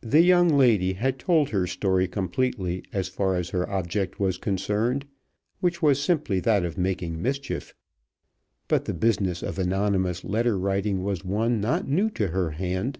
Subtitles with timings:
[0.00, 5.04] The young lady had told her story completely as far as her object was concerned,
[5.60, 7.72] which was simply that of making mischief.
[8.66, 12.98] But the business of anonymous letter writing was one not new to her hand.